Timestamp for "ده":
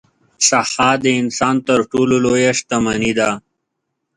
3.19-3.29